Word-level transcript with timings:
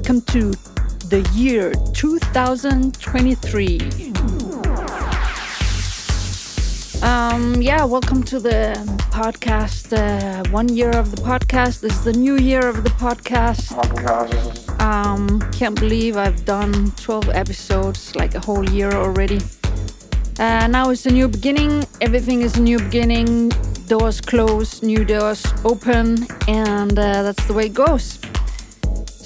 Welcome 0.00 0.22
to 0.32 0.50
the 1.12 1.20
year 1.34 1.74
2023. 1.92 3.80
Um, 7.02 7.60
yeah, 7.60 7.84
welcome 7.84 8.22
to 8.22 8.40
the 8.40 8.76
podcast. 9.12 9.92
Uh, 9.92 10.42
one 10.50 10.74
year 10.74 10.88
of 10.88 11.14
the 11.14 11.20
podcast. 11.20 11.80
This 11.82 11.92
is 11.92 12.04
the 12.04 12.14
new 12.14 12.38
year 12.38 12.66
of 12.66 12.82
the 12.82 12.88
podcast. 12.88 13.74
podcast. 13.74 14.80
Um, 14.80 15.38
can't 15.52 15.78
believe 15.78 16.16
I've 16.16 16.46
done 16.46 16.92
12 16.92 17.28
episodes, 17.28 18.16
like 18.16 18.34
a 18.34 18.40
whole 18.40 18.66
year 18.70 18.90
already. 18.92 19.42
Uh, 20.38 20.66
now 20.66 20.88
it's 20.88 21.04
a 21.04 21.10
new 21.10 21.28
beginning. 21.28 21.84
Everything 22.00 22.40
is 22.40 22.56
a 22.56 22.62
new 22.62 22.78
beginning. 22.78 23.50
Doors 23.86 24.22
close, 24.22 24.82
new 24.82 25.04
doors 25.04 25.44
open, 25.62 26.26
and 26.48 26.98
uh, 26.98 27.22
that's 27.22 27.44
the 27.46 27.52
way 27.52 27.66
it 27.66 27.74
goes. 27.74 28.18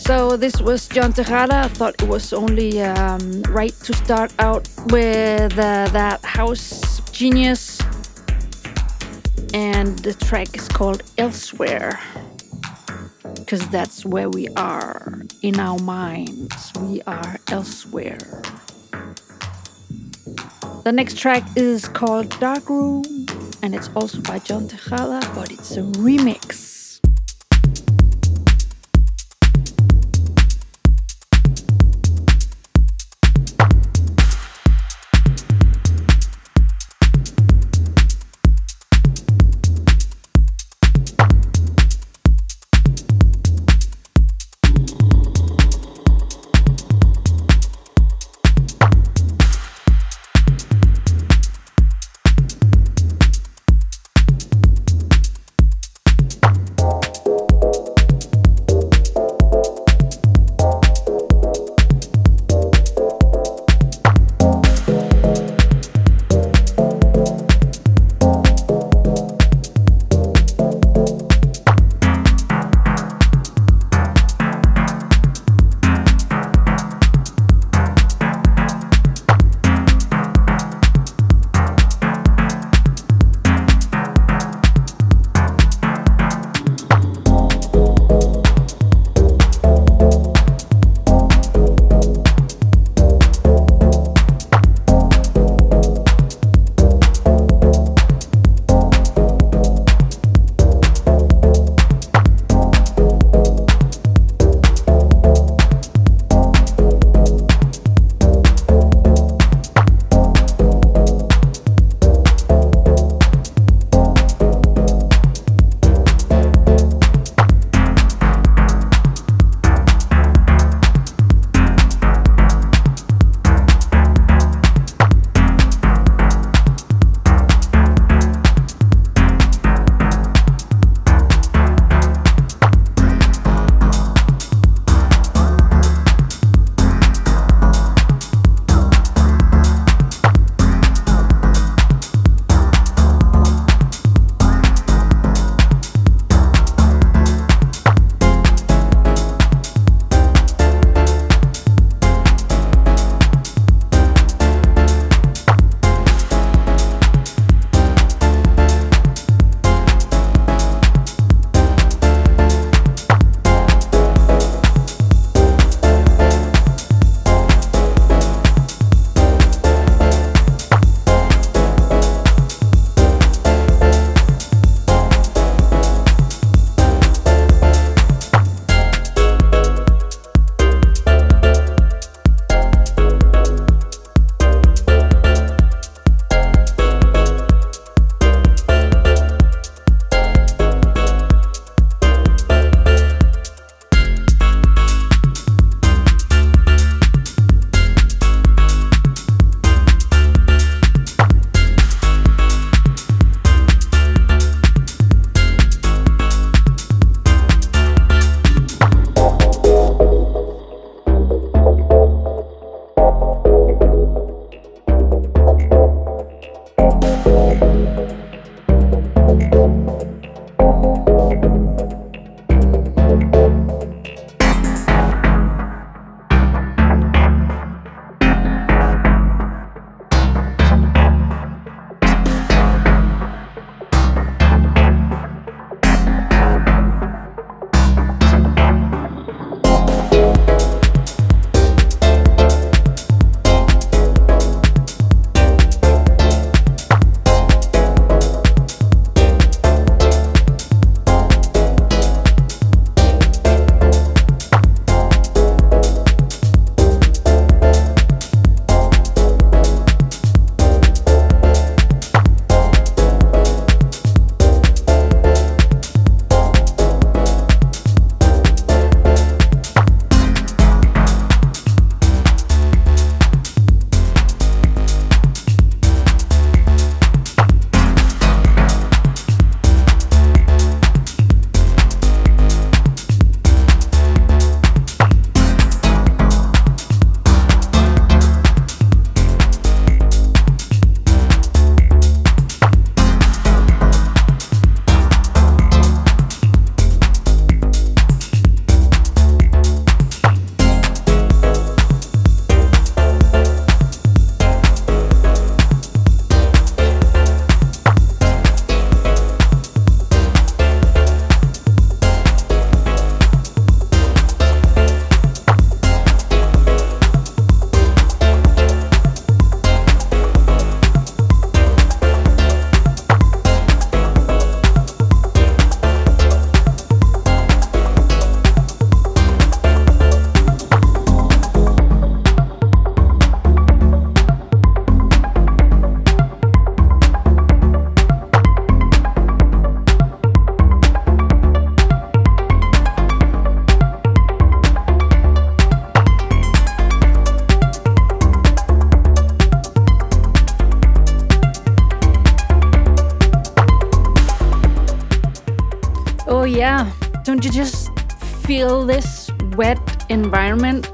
So 0.07 0.37
this 0.37 0.61
was 0.61 0.87
John 0.87 1.15
Tejada. 1.15 1.61
I 1.65 1.69
thought 1.69 1.95
it 2.03 2.07
was 2.07 2.35
only 2.35 2.83
um, 2.83 3.41
right 3.49 3.73
to 3.85 3.95
start 3.95 4.35
out 4.39 4.69
with 4.89 5.59
uh, 5.59 5.89
that 5.93 6.23
house 6.23 7.01
genius, 7.11 7.81
and 9.55 9.99
the 10.01 10.13
track 10.13 10.55
is 10.55 10.69
called 10.69 11.03
Elsewhere 11.17 11.99
because 13.37 13.67
that's 13.71 14.05
where 14.05 14.29
we 14.29 14.49
are 14.57 15.23
in 15.41 15.59
our 15.59 15.79
minds. 15.79 16.71
We 16.81 17.01
are 17.07 17.39
elsewhere. 17.49 18.19
The 20.85 20.93
next 20.93 21.17
track 21.17 21.45
is 21.57 21.89
called 21.89 22.29
Darkroom 22.41 23.05
and 23.63 23.75
it's 23.75 23.89
also 23.97 24.21
by 24.21 24.41
John 24.41 24.69
Tejada, 24.69 25.21
but 25.35 25.51
it's 25.51 25.79
a 25.79 25.83
remix. 25.97 26.74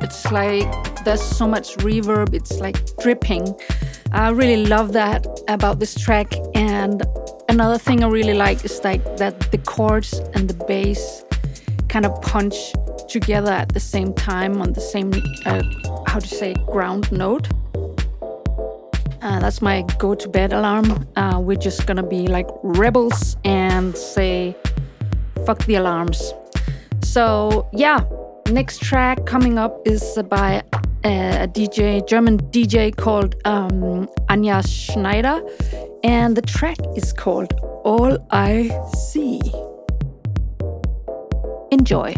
It's 0.03 0.31
like 0.33 1.05
there's 1.05 1.23
so 1.23 1.47
much 1.47 1.77
reverb, 1.79 2.35
it's 2.35 2.59
like 2.59 2.79
dripping. 2.99 3.55
I 4.13 4.31
really 4.31 4.67
love 4.67 4.93
that 4.93 5.27
about 5.49 5.79
this 5.79 5.95
track. 5.95 6.33
And 6.55 7.03
another 7.49 7.79
thing 7.79 8.03
I 8.03 8.09
really 8.09 8.35
like 8.35 8.65
is 8.65 8.83
like 8.83 9.05
that 9.19 9.39
the 9.53 9.59
chords 9.59 10.15
and 10.35 10.49
the 10.49 10.65
bass 10.65 11.25
kind 11.89 12.07
of 12.07 12.21
punch 12.23 12.73
together 13.09 13.53
at 13.53 13.71
the 13.75 13.81
same 13.81 14.15
time 14.15 14.61
on 14.63 14.73
the 14.73 14.81
same, 14.81 15.13
uh, 15.47 15.63
how 16.07 16.19
to 16.19 16.29
say, 16.29 16.55
ground 16.67 17.11
note. 17.13 17.49
Uh, 19.23 19.39
that's 19.39 19.61
my 19.61 19.83
go 19.99 20.15
to 20.15 20.29
bed 20.29 20.53
alarm. 20.53 21.07
Uh, 21.17 21.39
we're 21.41 21.57
just 21.57 21.87
gonna 21.87 22.07
be 22.07 22.27
like 22.27 22.49
rebels 22.63 23.37
and 23.45 23.97
say, 23.97 24.57
fuck 25.45 25.59
the 25.67 25.75
alarms. 25.75 26.33
So, 27.03 27.69
yeah, 27.73 28.01
next 28.53 28.83
track 28.83 29.27
coming 29.27 29.59
up 29.59 29.81
is 29.87 30.19
by 30.29 30.63
a 31.05 31.49
DJ, 31.49 32.07
German 32.07 32.39
DJ 32.51 32.95
called 32.95 33.37
um, 33.45 34.09
Anja 34.29 34.67
Schneider, 34.67 35.41
and 36.03 36.37
the 36.37 36.43
track 36.43 36.79
is 36.97 37.13
called 37.13 37.53
All 37.85 38.19
I 38.31 38.71
See. 38.95 39.41
Enjoy. 41.71 42.15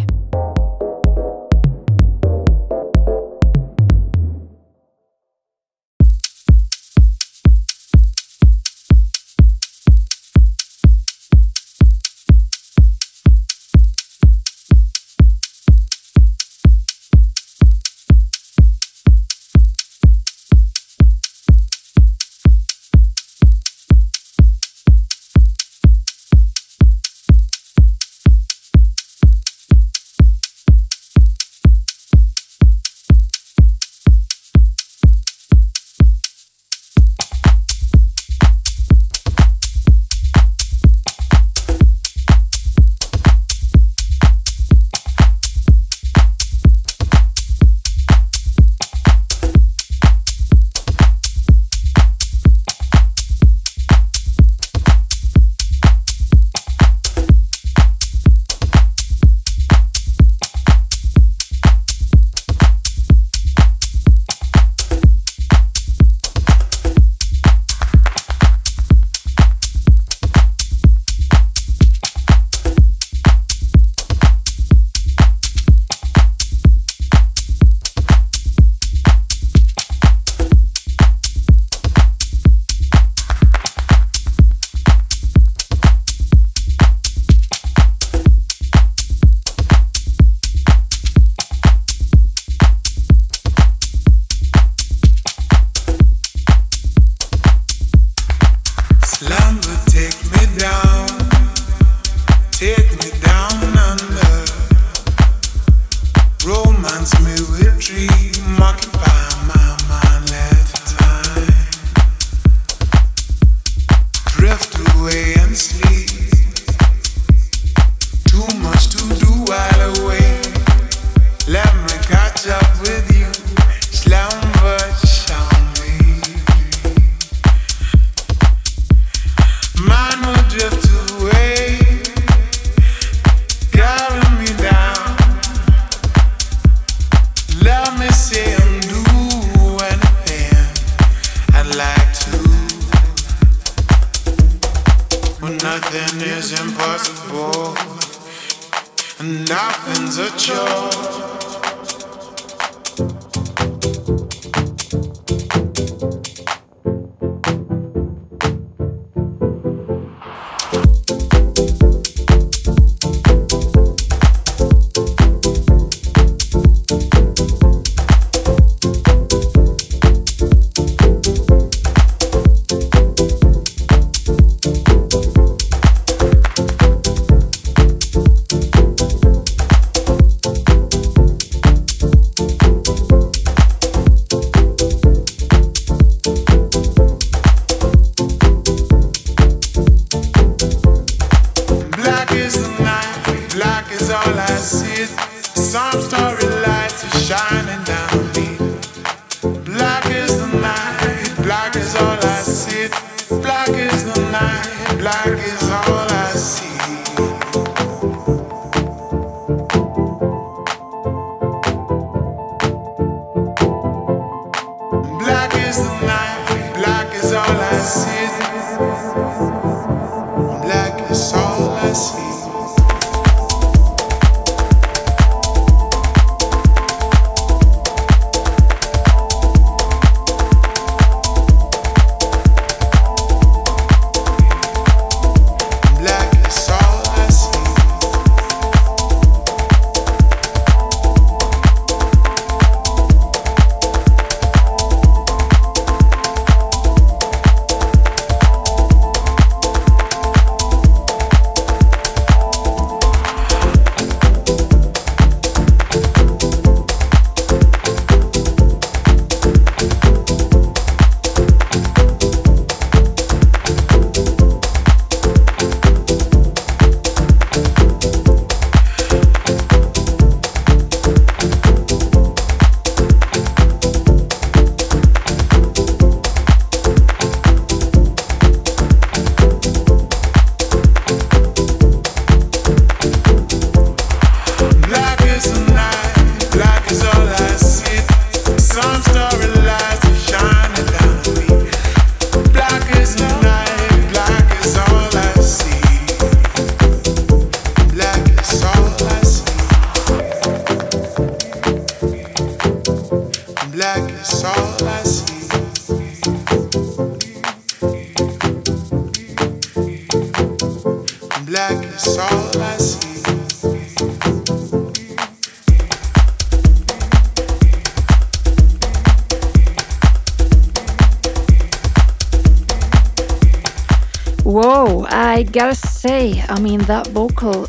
Gotta 325.53 325.75
say, 325.75 326.43
I 326.49 326.59
mean, 326.61 326.81
that 326.83 327.09
vocal 327.09 327.69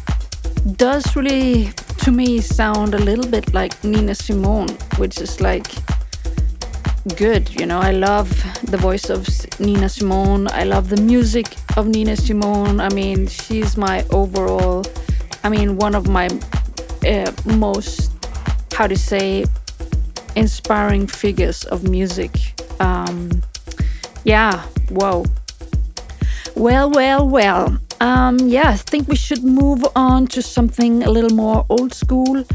does 0.78 1.18
really, 1.18 1.72
to 1.98 2.12
me, 2.12 2.40
sound 2.40 2.96
a 2.96 2.98
little 2.98 3.30
bit 3.30 3.54
like 3.54 3.84
Nina 3.84 4.16
Simone, 4.16 4.70
which 4.98 5.20
is 5.20 5.42
like 5.42 5.68
good. 7.18 7.54
You 7.60 7.66
know, 7.66 7.80
I 7.80 7.92
love 7.92 8.30
the 8.64 8.78
voice 8.78 9.10
of 9.10 9.28
Nina 9.60 9.90
Simone. 9.90 10.48
I 10.52 10.64
love 10.64 10.88
the 10.88 11.02
music 11.02 11.58
of 11.76 11.88
Nina 11.88 12.16
Simone. 12.16 12.80
I 12.80 12.88
mean, 12.90 13.28
she's 13.28 13.76
my 13.76 14.06
overall, 14.12 14.86
I 15.44 15.50
mean, 15.50 15.76
one 15.76 15.94
of 15.94 16.08
my 16.08 16.30
uh, 17.06 17.32
most, 17.46 18.14
how 18.72 18.88
to 18.88 18.98
say, 18.98 19.44
inspiring 20.38 21.06
figures 21.06 21.66
of 21.66 21.84
music. 21.84 22.54
Um, 22.80 23.44
yeah, 24.24 24.62
whoa. 24.90 25.26
Well, 26.64 26.90
well, 26.92 27.28
well. 27.28 27.78
Um, 28.00 28.40
yeah, 28.40 28.70
I 28.70 28.78
think 28.78 29.10
we 29.10 29.18
should 29.18 29.44
move 29.44 29.84
on 29.98 30.28
to 30.28 30.42
something 30.42 31.04
a 31.04 31.12
little 31.12 31.36
more 31.36 31.66
old 31.68 31.94
school. 31.94 32.46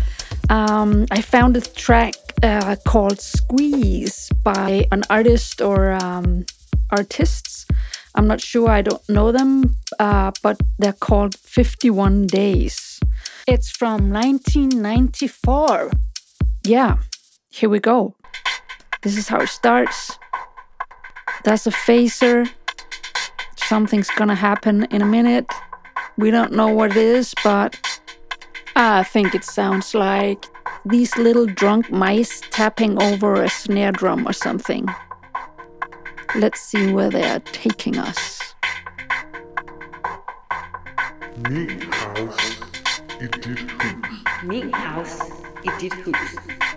Um, 0.48 1.04
I 1.10 1.20
found 1.20 1.58
a 1.58 1.60
track 1.60 2.14
uh, 2.42 2.76
called 2.86 3.20
Squeeze 3.20 4.30
by 4.42 4.86
an 4.92 5.02
artist 5.10 5.60
or 5.60 5.92
um, 5.92 6.46
artists. 6.90 7.66
I'm 8.14 8.26
not 8.26 8.40
sure, 8.40 8.70
I 8.70 8.80
don't 8.80 9.06
know 9.10 9.30
them, 9.30 9.76
uh, 9.98 10.32
but 10.42 10.58
they're 10.78 10.94
called 10.94 11.34
51 11.36 12.28
Days. 12.28 13.00
It's 13.46 13.70
from 13.70 14.08
1994. 14.10 15.90
Yeah, 16.64 16.96
here 17.50 17.68
we 17.68 17.78
go. 17.78 18.14
This 19.02 19.18
is 19.18 19.28
how 19.28 19.40
it 19.40 19.50
starts. 19.50 20.18
That's 21.44 21.66
a 21.66 21.70
phaser 21.70 22.48
something's 23.68 24.08
gonna 24.16 24.34
happen 24.34 24.84
in 24.84 25.02
a 25.02 25.04
minute. 25.04 25.46
We 26.16 26.30
don't 26.30 26.52
know 26.52 26.68
what 26.68 26.92
it 26.92 26.96
is, 26.96 27.34
but 27.44 28.00
I 28.74 29.02
think 29.02 29.34
it 29.34 29.44
sounds 29.44 29.94
like 29.94 30.46
these 30.86 31.14
little 31.18 31.44
drunk 31.44 31.90
mice 31.90 32.40
tapping 32.50 33.00
over 33.02 33.34
a 33.34 33.50
snare 33.50 33.92
drum 33.92 34.26
or 34.26 34.32
something. 34.32 34.88
Let's 36.34 36.60
see 36.60 36.90
where 36.90 37.10
they 37.10 37.28
are 37.28 37.40
taking 37.40 37.98
us. 37.98 38.54
Meat 41.50 41.82
house, 41.92 42.60
it 43.20 43.32
did 43.42 43.58
hoops. 43.58 44.44
Meat 44.44 44.74
house, 44.74 45.30
it 45.62 45.78
did 45.78 45.92
hoops. 45.92 46.67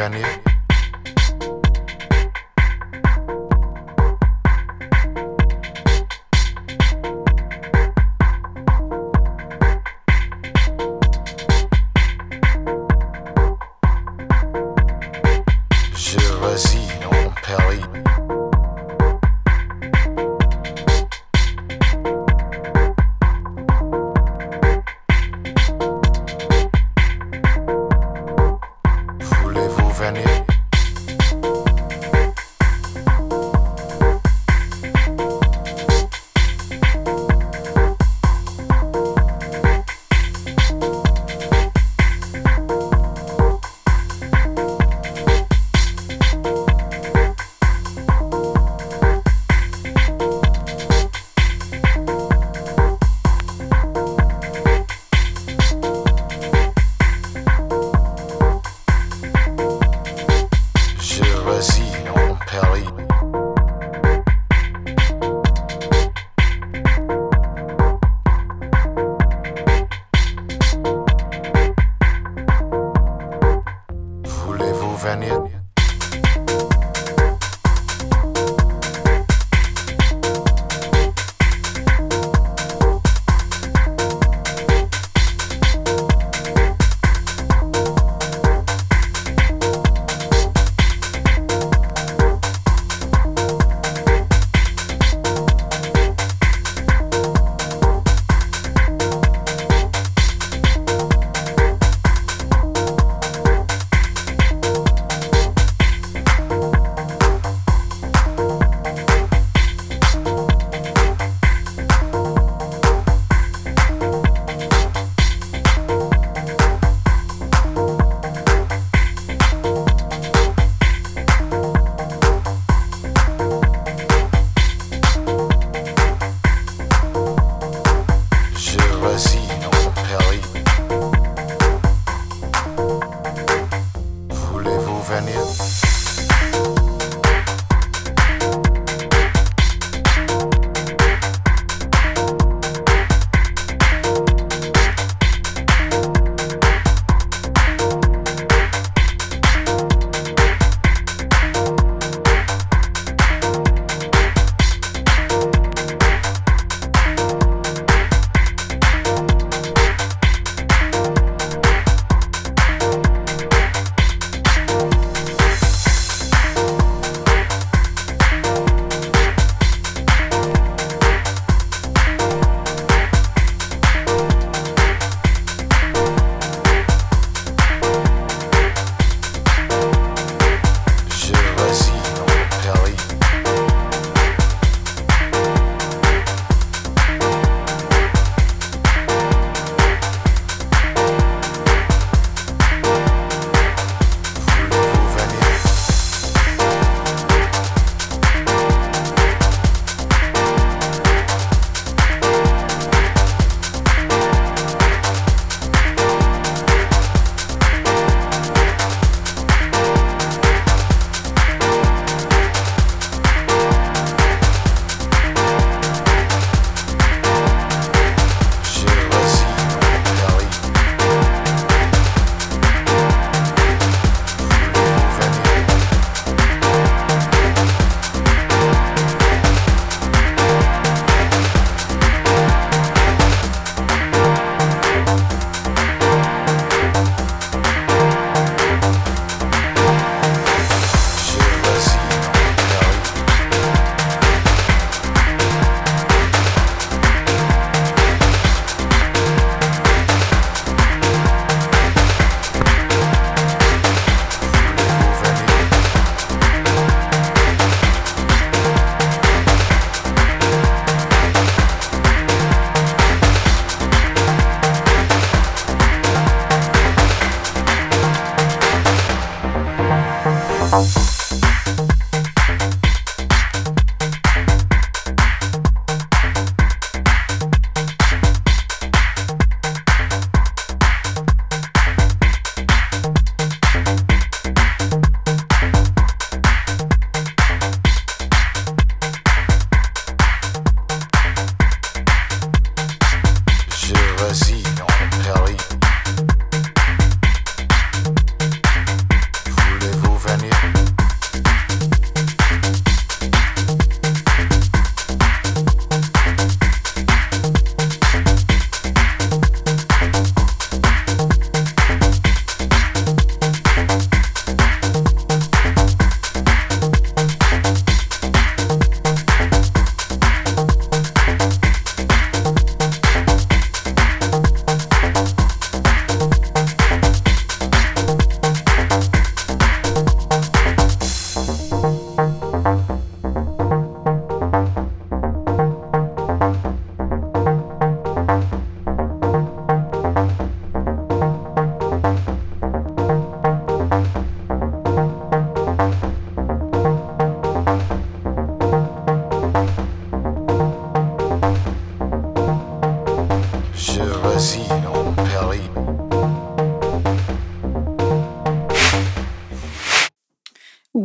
Venue. 0.00 0.49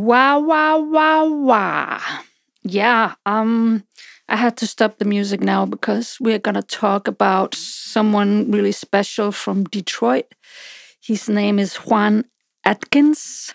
Wow, 0.06 0.38
wow, 0.38 0.78
wow, 0.78 1.24
wow. 1.26 2.00
Yeah, 2.62 3.14
um, 3.26 3.82
I 4.28 4.36
had 4.36 4.56
to 4.58 4.66
stop 4.66 4.98
the 4.98 5.04
music 5.04 5.40
now 5.40 5.66
because 5.66 6.16
we're 6.20 6.38
gonna 6.38 6.62
talk 6.62 7.08
about 7.08 7.56
someone 7.56 8.48
really 8.52 8.70
special 8.70 9.32
from 9.32 9.64
Detroit. 9.64 10.26
His 11.02 11.28
name 11.28 11.58
is 11.58 11.74
Juan 11.74 12.24
Atkins. 12.64 13.52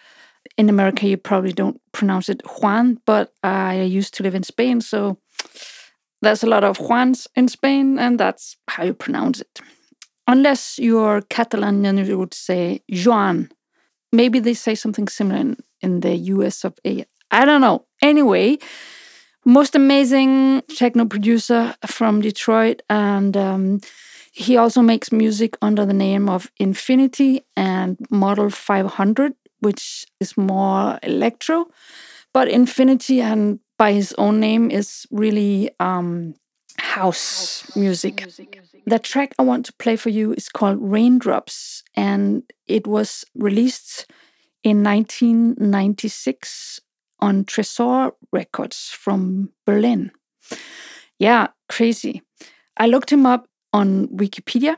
In 0.57 0.69
America, 0.69 1.07
you 1.07 1.17
probably 1.17 1.53
don't 1.53 1.79
pronounce 1.93 2.27
it 2.29 2.41
Juan, 2.45 2.99
but 3.05 3.33
I 3.43 3.81
used 3.83 4.13
to 4.15 4.23
live 4.23 4.35
in 4.35 4.43
Spain, 4.43 4.81
so 4.81 5.19
there's 6.21 6.43
a 6.43 6.47
lot 6.47 6.63
of 6.63 6.77
Juans 6.77 7.27
in 7.35 7.47
Spain, 7.47 7.97
and 7.97 8.19
that's 8.19 8.57
how 8.67 8.83
you 8.83 8.93
pronounce 8.93 9.41
it. 9.41 9.59
Unless 10.27 10.79
you're 10.79 11.21
Catalan, 11.29 11.83
then 11.83 11.97
you 11.97 12.17
would 12.19 12.33
say 12.33 12.81
Joan. 12.91 13.49
Maybe 14.11 14.39
they 14.39 14.53
say 14.53 14.75
something 14.75 15.07
similar 15.07 15.39
in, 15.41 15.57
in 15.81 16.01
the 16.01 16.15
US 16.15 16.63
of 16.63 16.77
A. 16.85 17.05
I 17.31 17.45
don't 17.45 17.61
know. 17.61 17.85
Anyway, 18.01 18.57
most 19.45 19.75
amazing 19.75 20.61
techno 20.75 21.05
producer 21.05 21.75
from 21.85 22.21
Detroit, 22.21 22.81
and 22.89 23.35
um, 23.37 23.81
he 24.31 24.57
also 24.57 24.81
makes 24.81 25.11
music 25.11 25.57
under 25.61 25.85
the 25.85 25.93
name 25.93 26.29
of 26.29 26.51
Infiniti 26.59 27.43
and 27.55 27.97
Model 28.09 28.49
500, 28.49 29.33
which 29.59 30.05
is 30.19 30.37
more 30.37 30.99
electro. 31.03 31.67
But 32.33 32.47
Infiniti 32.47 33.21
and 33.21 33.59
by 33.77 33.93
his 33.93 34.13
own 34.17 34.39
name 34.39 34.71
is 34.71 35.05
really 35.11 35.71
um, 35.79 36.35
house 36.77 37.75
music. 37.75 38.25
The 38.85 38.99
track 38.99 39.33
I 39.37 39.43
want 39.43 39.65
to 39.67 39.73
play 39.73 39.95
for 39.95 40.09
you 40.09 40.33
is 40.33 40.49
called 40.49 40.77
Raindrops, 40.79 41.83
and 41.95 42.43
it 42.67 42.87
was 42.87 43.25
released 43.35 44.05
in 44.63 44.83
1996 44.83 46.79
on 47.19 47.45
Tresor 47.45 48.11
Records 48.31 48.89
from 48.89 49.51
Berlin. 49.65 50.11
Yeah, 51.19 51.47
crazy. 51.69 52.21
I 52.77 52.87
looked 52.87 53.11
him 53.11 53.25
up 53.25 53.47
on 53.73 54.07
Wikipedia. 54.07 54.77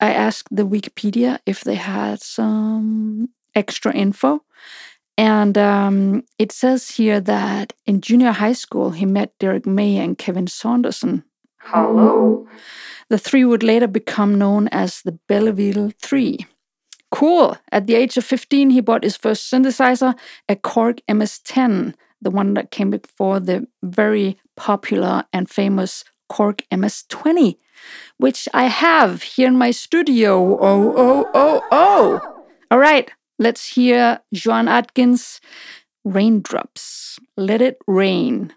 I 0.00 0.12
asked 0.12 0.48
the 0.50 0.66
Wikipedia 0.66 1.38
if 1.46 1.64
they 1.64 1.76
had 1.76 2.20
some 2.20 3.30
extra 3.54 3.94
info. 3.94 4.42
And 5.16 5.56
um, 5.56 6.24
it 6.38 6.50
says 6.52 6.90
here 6.90 7.20
that 7.20 7.72
in 7.86 8.00
junior 8.00 8.32
high 8.32 8.52
school, 8.52 8.90
he 8.90 9.06
met 9.06 9.32
Derrick 9.38 9.64
May 9.64 9.96
and 9.96 10.18
Kevin 10.18 10.46
Saunderson. 10.48 11.24
Hello. 11.60 12.46
The 13.08 13.18
three 13.18 13.44
would 13.44 13.62
later 13.62 13.86
become 13.86 14.36
known 14.36 14.68
as 14.68 15.02
the 15.02 15.18
Belleville 15.28 15.92
Three. 16.02 16.46
Cool. 17.14 17.56
At 17.70 17.86
the 17.86 17.94
age 17.94 18.16
of 18.16 18.24
15, 18.24 18.70
he 18.70 18.80
bought 18.80 19.04
his 19.04 19.16
first 19.16 19.48
synthesizer, 19.48 20.18
a 20.48 20.56
Korg 20.56 20.98
MS-10, 21.08 21.94
the 22.20 22.30
one 22.30 22.54
that 22.54 22.72
came 22.72 22.90
before 22.90 23.38
the 23.38 23.68
very 23.84 24.36
popular 24.56 25.22
and 25.32 25.48
famous 25.48 26.02
Korg 26.28 26.62
MS-20, 26.72 27.56
which 28.16 28.48
I 28.52 28.64
have 28.64 29.22
here 29.22 29.46
in 29.46 29.56
my 29.56 29.70
studio. 29.70 30.58
Oh, 30.60 30.92
oh, 30.96 31.30
oh, 31.34 31.62
oh. 31.70 32.44
All 32.72 32.78
right, 32.80 33.08
let's 33.38 33.68
hear 33.68 34.18
Juan 34.44 34.66
Atkins, 34.66 35.40
Raindrops. 36.04 37.20
Let 37.36 37.62
it 37.62 37.78
rain. 37.86 38.52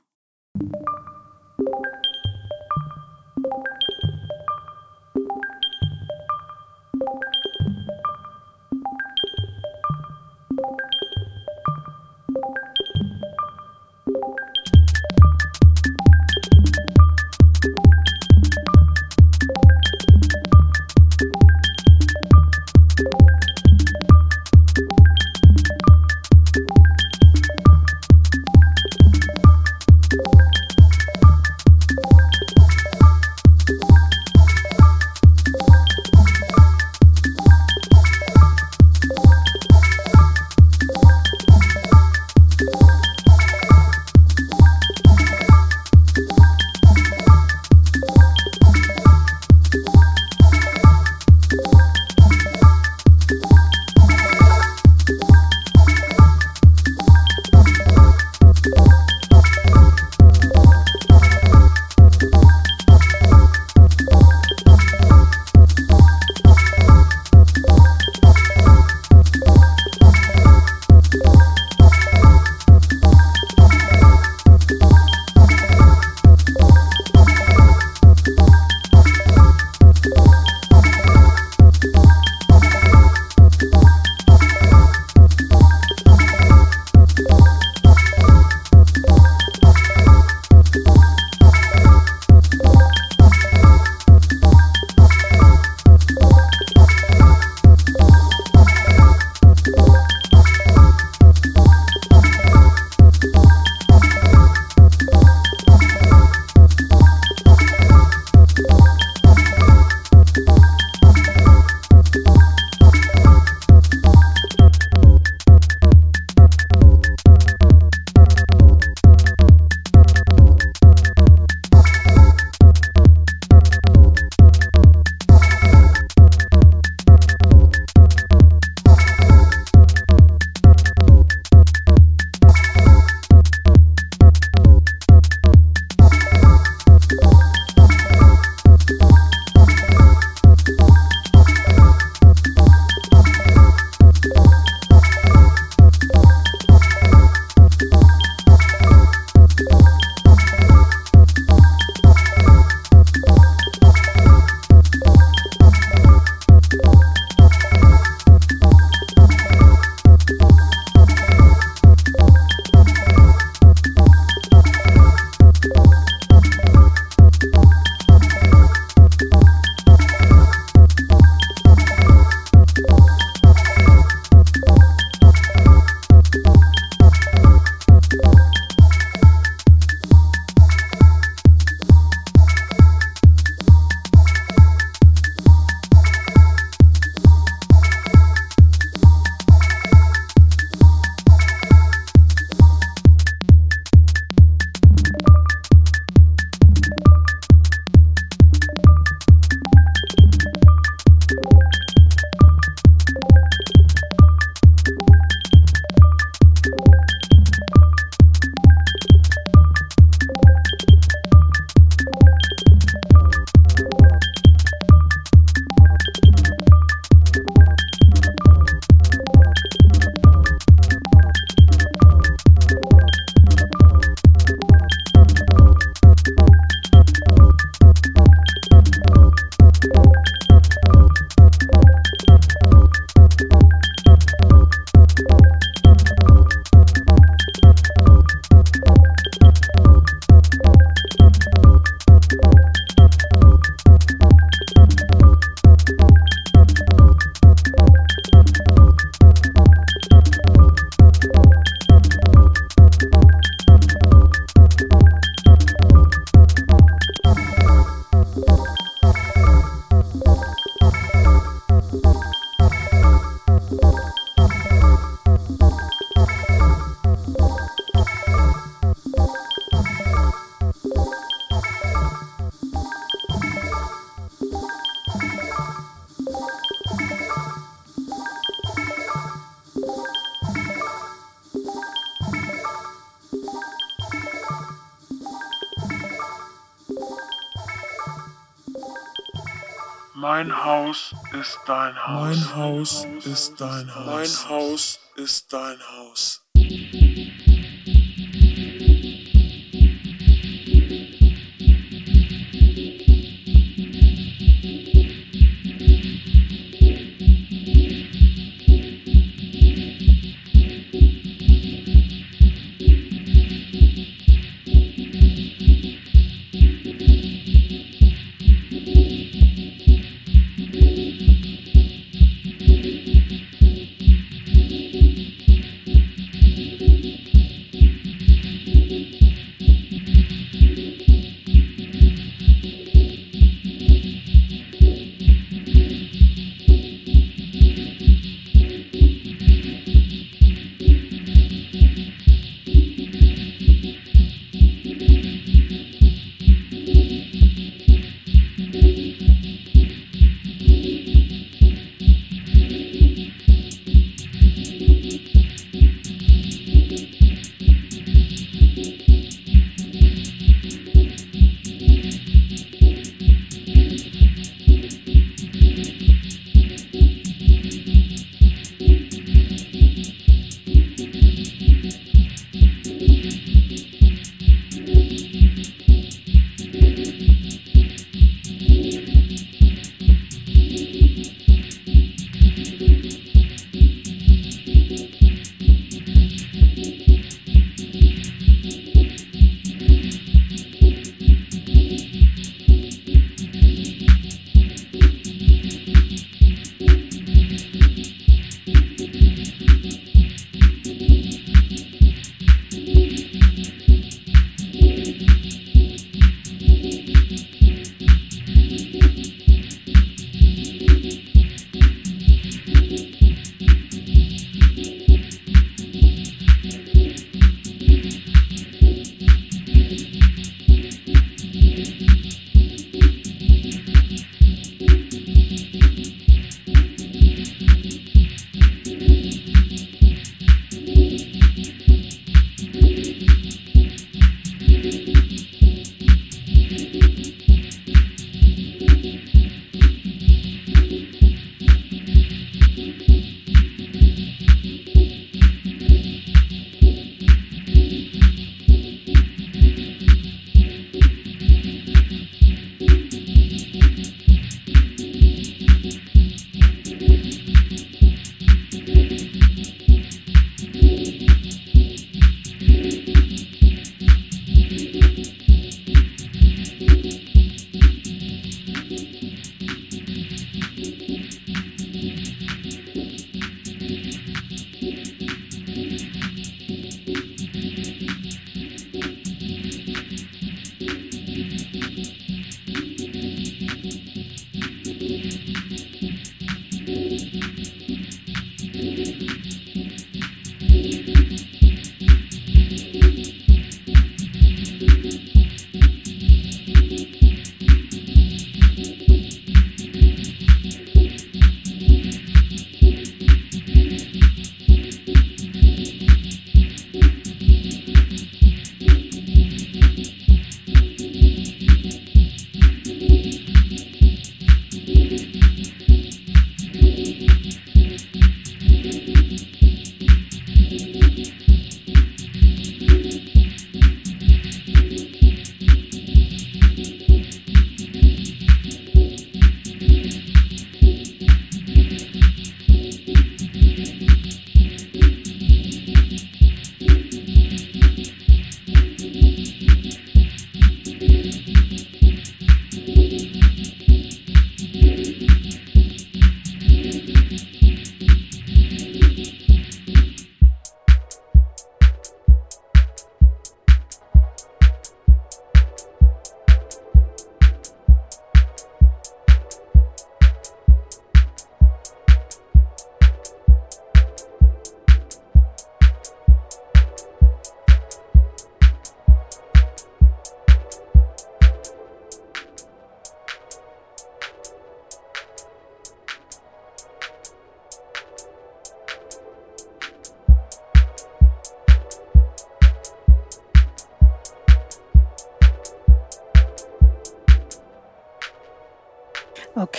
Mein 290.58 290.66
Haus 290.66 291.14
ist 291.40 291.60
dein 291.68 292.08
Haus. 292.08 292.36
Mein 292.36 292.56
Haus 292.56 293.06
ist 293.24 293.62
dein 293.62 293.94
Haus. 293.94 294.06
Mein 294.08 294.50
Haus 294.50 295.00
ist 295.16 295.54
dein 295.54 295.78
Haus. 295.80 296.47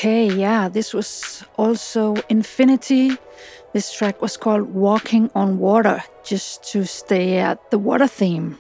Okay, 0.09 0.33
yeah, 0.35 0.71
this 0.71 0.95
was 0.95 1.45
also 1.59 2.15
Infiniti. 2.31 3.19
This 3.75 3.93
track 3.93 4.23
was 4.23 4.39
called 4.39 4.73
Walking 4.73 5.31
on 5.35 5.59
Water, 5.59 6.03
just 6.25 6.65
to 6.73 6.87
stay 6.87 7.37
at 7.37 7.71
the 7.71 7.77
water 7.77 8.07
theme. 8.07 8.59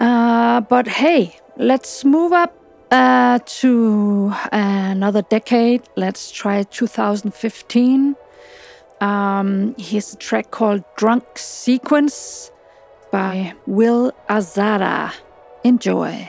Uh, 0.00 0.62
but 0.62 0.88
hey, 0.88 1.38
let's 1.56 2.04
move 2.04 2.32
up 2.32 2.52
uh, 2.90 3.38
to 3.60 4.32
another 4.50 5.22
decade. 5.22 5.82
Let's 5.94 6.32
try 6.32 6.64
2015. 6.64 8.16
Um, 9.00 9.76
here's 9.78 10.12
a 10.12 10.16
track 10.16 10.50
called 10.50 10.82
Drunk 10.96 11.22
Sequence 11.36 12.50
by 13.12 13.54
Will 13.64 14.10
Azada. 14.28 15.12
Enjoy. 15.62 16.28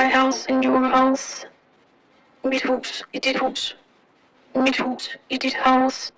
My 0.00 0.08
house 0.08 0.46
in 0.46 0.62
your 0.62 0.80
house. 0.80 1.44
Mit 2.42 2.62
hus 2.62 3.04
i 3.12 3.18
dit 3.18 3.36
hus. 3.36 3.76
Mit 4.54 4.78
hus 4.80 5.10
i 5.28 5.36
dit 5.36 5.56
house. 5.64 6.10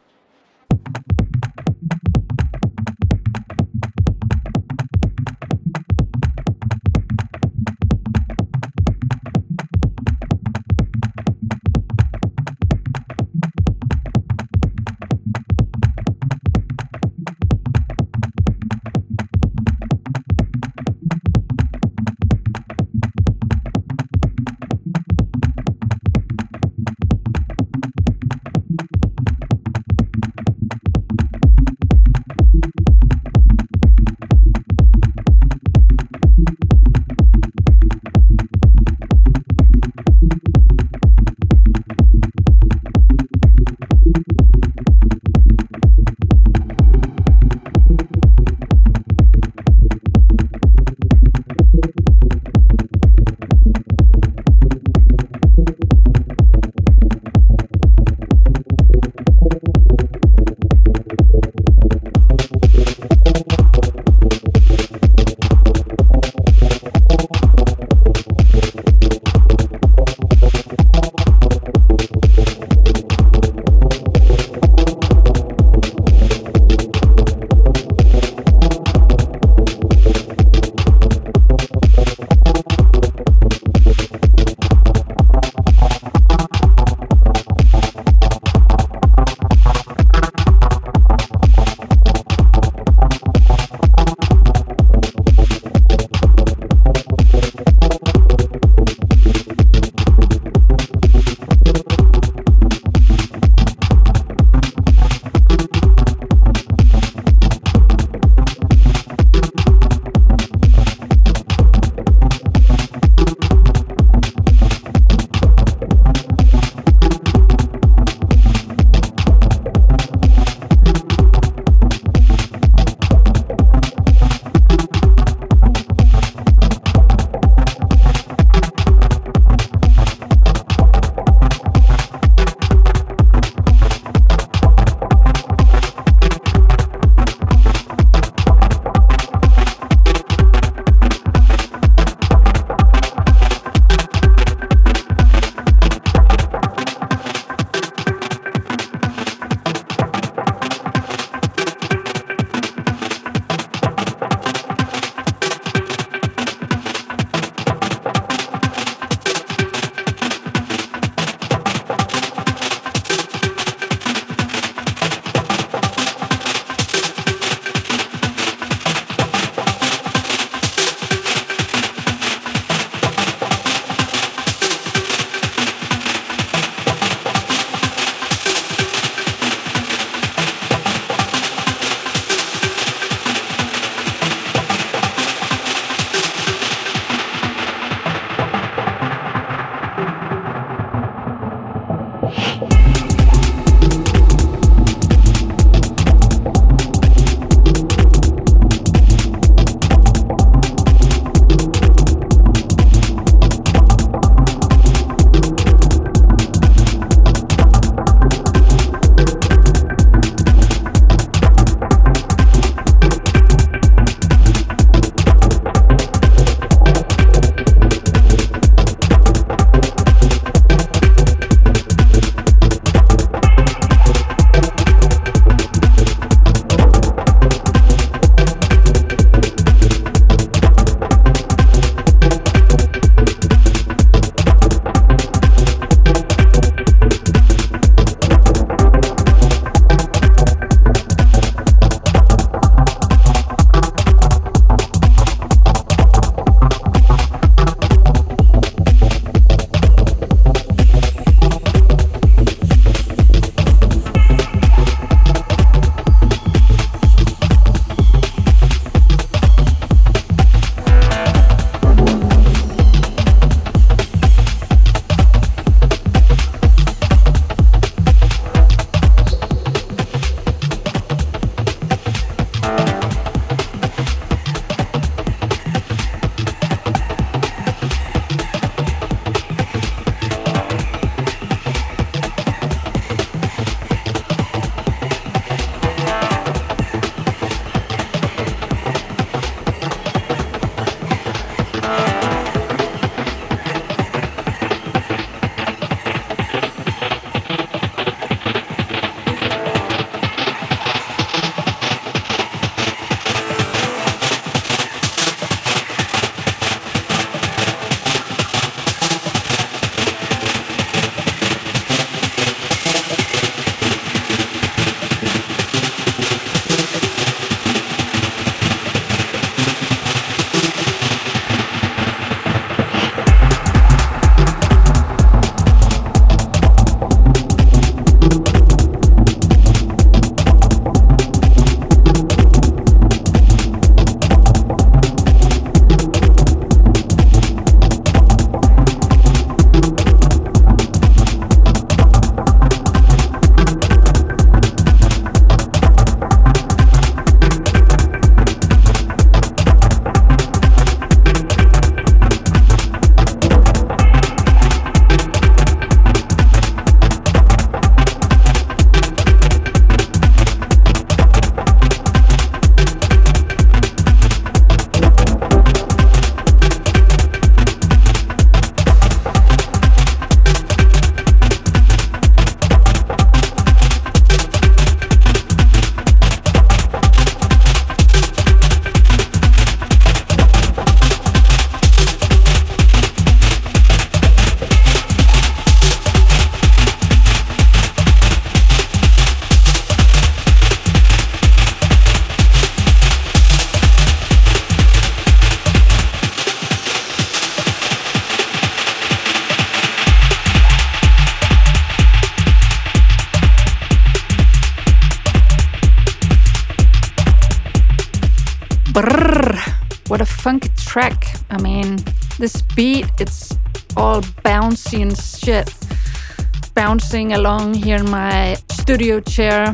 Along 417.33 417.73
here 417.73 417.97
in 417.97 418.11
my 418.11 418.57
studio 418.71 419.19
chair. 419.19 419.73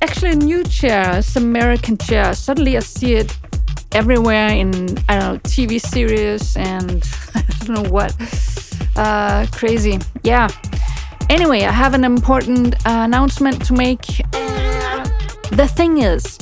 Actually, 0.00 0.30
a 0.30 0.36
new 0.36 0.62
chair, 0.62 1.18
it's 1.18 1.34
American 1.34 1.98
chair. 1.98 2.34
Suddenly 2.34 2.76
I 2.76 2.80
see 2.80 3.14
it 3.14 3.36
everywhere 3.92 4.50
in, 4.50 4.96
I 5.08 5.18
don't 5.18 5.32
know, 5.32 5.38
TV 5.40 5.80
series 5.80 6.56
and 6.56 7.02
I 7.34 7.42
don't 7.64 7.82
know 7.82 7.90
what. 7.90 8.14
Uh, 8.94 9.46
crazy. 9.50 9.98
Yeah. 10.22 10.48
Anyway, 11.28 11.62
I 11.64 11.72
have 11.72 11.94
an 11.94 12.04
important 12.04 12.74
uh, 12.86 13.02
announcement 13.02 13.64
to 13.66 13.72
make. 13.72 14.06
The 15.50 15.68
thing 15.74 15.98
is, 15.98 16.38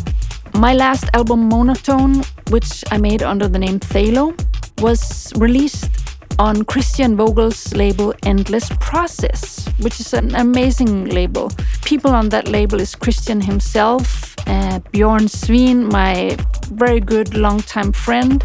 my 0.55 0.74
last 0.74 1.09
album, 1.14 1.49
Monotone, 1.49 2.22
which 2.51 2.84
I 2.91 2.99
made 2.99 3.22
under 3.22 3.49
the 3.49 3.59
name 3.59 3.80
Thalo, 3.80 4.34
was 4.82 5.32
released 5.37 5.95
on 6.39 6.64
Christian 6.64 7.16
Vogel's 7.16 7.72
label 7.74 8.14
Endless 8.24 8.68
Process, 8.80 9.66
which 9.80 10.01
is 10.01 10.12
an 10.12 10.34
amazing 10.34 11.07
label. 11.07 11.51
People 11.84 12.11
on 12.11 12.28
that 12.30 12.49
label 12.49 12.80
is 12.80 12.95
Christian 12.95 13.41
himself, 13.41 14.34
uh, 14.47 14.80
Bjorn 14.93 15.28
Svin, 15.28 15.91
my 15.91 16.37
very 16.72 17.01
good 17.01 17.34
longtime 17.37 17.93
friend, 17.93 18.45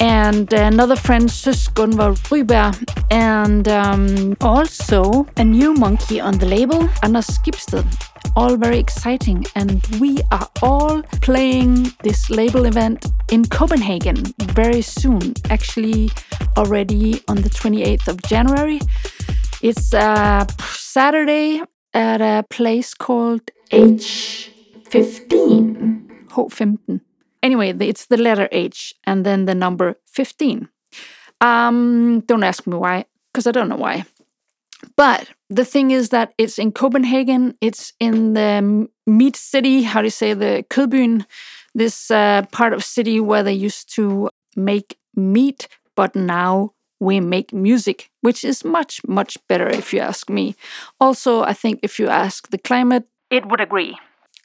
and 0.00 0.52
another 0.52 0.96
friend, 0.96 1.30
Sus 1.30 1.68
Gunvar 1.68 2.14
Ryberg, 2.30 2.76
and 3.10 3.68
um, 3.68 4.36
also 4.40 5.26
a 5.36 5.44
new 5.44 5.74
monkey 5.74 6.20
on 6.20 6.38
the 6.38 6.46
label, 6.46 6.88
Anders 7.02 7.26
Skibsted. 7.26 7.86
All 8.36 8.56
very 8.56 8.78
exciting, 8.78 9.44
and 9.54 9.84
we 10.00 10.18
are 10.30 10.48
all 10.62 11.02
playing 11.22 11.92
this 12.02 12.30
label 12.30 12.66
event 12.66 13.06
in 13.30 13.44
Copenhagen 13.44 14.16
very 14.38 14.82
soon. 14.82 15.34
Actually, 15.50 16.10
already 16.56 17.22
on 17.28 17.36
the 17.42 17.50
28th 17.50 18.08
of 18.08 18.22
January. 18.22 18.80
It's 19.62 19.92
a 19.92 20.46
Saturday 20.60 21.62
at 21.94 22.20
a 22.20 22.44
place 22.48 22.94
called 22.94 23.50
H15. 23.72 24.50
H15. 26.28 27.00
Anyway, 27.42 27.74
it's 27.80 28.06
the 28.06 28.16
letter 28.16 28.48
H 28.52 28.94
and 29.04 29.24
then 29.24 29.44
the 29.44 29.54
number 29.54 29.96
15. 30.06 30.68
Um, 31.40 32.20
don't 32.26 32.42
ask 32.42 32.66
me 32.66 32.76
why, 32.76 33.04
because 33.32 33.46
I 33.46 33.52
don't 33.52 33.68
know 33.68 33.76
why. 33.76 34.04
But 34.96 35.28
the 35.50 35.64
thing 35.64 35.90
is 35.90 36.10
that 36.10 36.34
it's 36.38 36.58
in 36.58 36.72
Copenhagen, 36.72 37.56
it's 37.60 37.92
in 38.00 38.34
the 38.34 38.88
meat 39.06 39.36
city, 39.36 39.82
how 39.82 40.00
do 40.00 40.06
you 40.06 40.10
say, 40.10 40.34
the 40.34 40.64
Kødbyen, 40.70 41.24
this 41.74 42.10
uh, 42.10 42.42
part 42.52 42.72
of 42.72 42.84
city 42.84 43.20
where 43.20 43.42
they 43.42 43.52
used 43.52 43.92
to 43.94 44.30
make 44.56 44.98
meat, 45.14 45.68
but 45.94 46.14
now 46.14 46.72
we 47.00 47.20
make 47.20 47.52
music, 47.52 48.10
which 48.20 48.44
is 48.44 48.64
much, 48.64 49.00
much 49.06 49.38
better 49.48 49.68
if 49.68 49.92
you 49.92 50.00
ask 50.00 50.28
me. 50.28 50.56
Also, 51.00 51.42
I 51.42 51.52
think 51.52 51.80
if 51.82 51.98
you 51.98 52.08
ask 52.08 52.48
the 52.48 52.58
climate, 52.58 53.04
it 53.30 53.46
would 53.46 53.60
agree. 53.60 53.96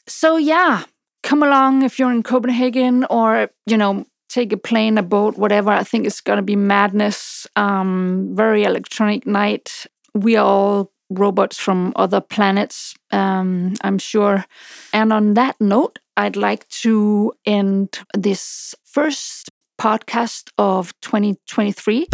So, 0.07 0.37
yeah, 0.37 0.83
come 1.24 1.41
along 1.41 1.82
if 1.82 1.97
you're 1.97 2.11
in 2.11 2.21
Copenhagen 2.21 3.05
or, 3.09 3.49
you 3.65 3.78
know, 3.78 4.05
take 4.30 4.53
a 4.53 4.57
plane, 4.57 4.97
a 4.97 5.03
boat, 5.03 5.38
whatever. 5.38 5.71
I 5.71 5.84
think 5.84 6.05
it's 6.05 6.21
going 6.21 6.38
to 6.38 6.43
be 6.43 6.55
madness. 6.55 7.47
Um, 7.55 8.32
very 8.34 8.63
electronic 8.63 9.26
night. 9.26 9.86
We 10.13 10.36
are 10.36 10.45
all 10.45 10.91
robots 11.09 11.57
from 11.57 11.93
other 11.95 12.21
planets, 12.21 12.95
um, 13.11 13.74
I'm 13.82 13.99
sure. 13.99 14.45
And 14.91 15.13
on 15.13 15.36
that 15.36 15.59
note, 15.59 15.99
I'd 16.17 16.36
like 16.36 16.67
to 16.82 17.34
end 17.45 17.99
this 18.15 18.76
first 18.84 19.49
podcast 19.80 20.49
of 20.57 20.93
2023 21.01 22.07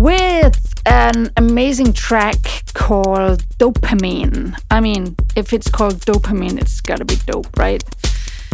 with 0.00 0.82
an 0.86 1.30
amazing 1.36 1.92
track 1.92 2.38
called 2.72 3.40
Dopamine. 3.58 4.58
I 4.70 4.80
mean, 4.80 5.14
if 5.36 5.52
it's 5.52 5.70
called 5.70 5.96
Dopamine, 6.06 6.58
it's 6.58 6.80
gotta 6.80 7.04
be 7.04 7.16
dope, 7.26 7.54
right? 7.58 7.84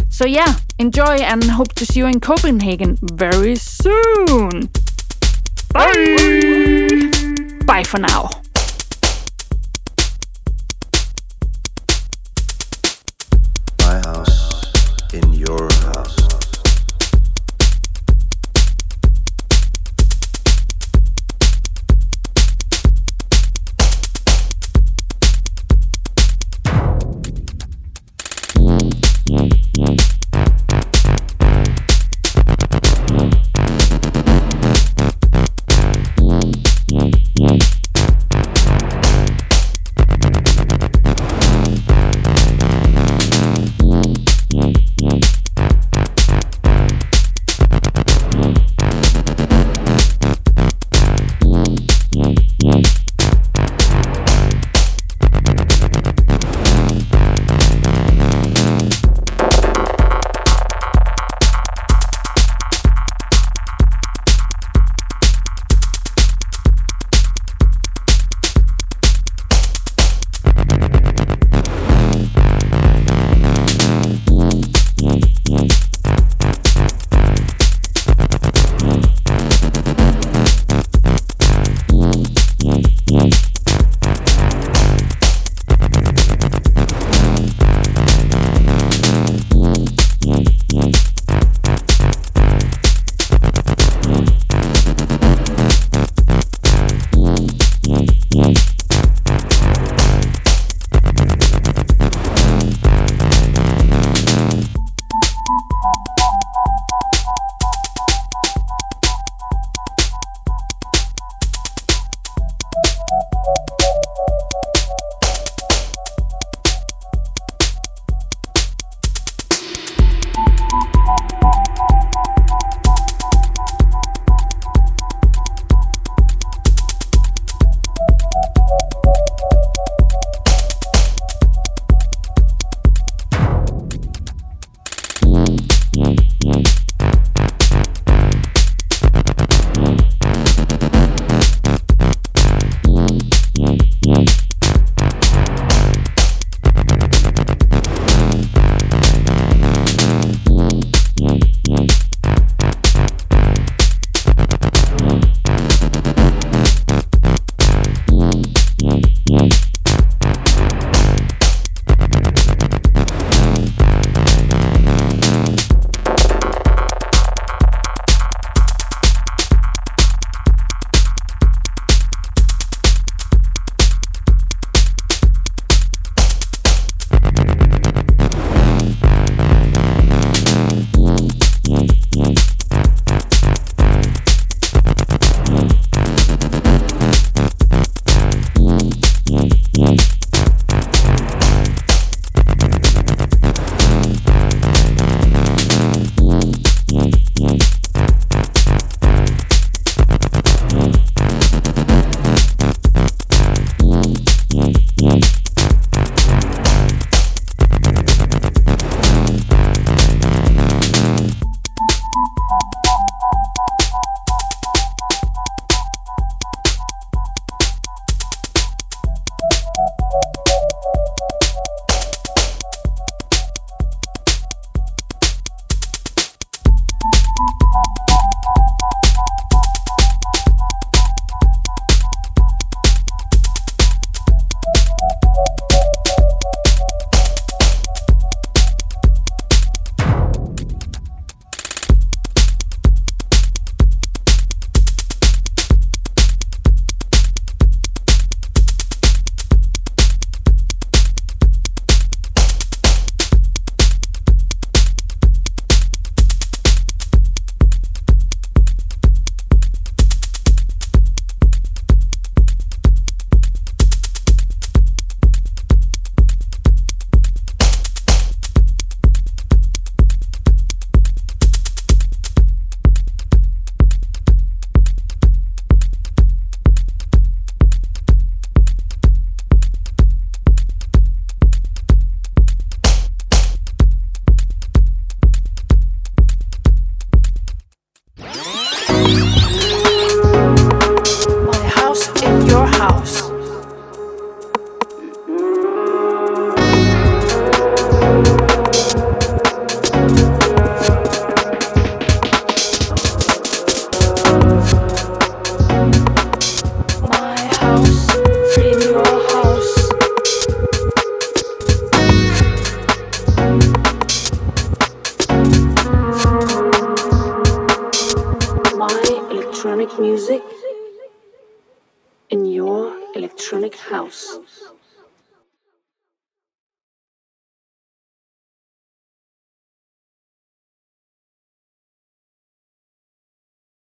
So, 0.09 0.25
yeah, 0.25 0.55
enjoy 0.77 1.15
and 1.31 1.41
hope 1.45 1.73
to 1.75 1.85
see 1.85 2.01
you 2.01 2.07
in 2.07 2.19
Copenhagen 2.19 2.97
very 3.01 3.55
soon. 3.55 4.69
Bye! 5.71 7.11
Bye 7.65 7.83
for 7.83 7.99
now. 7.99 8.29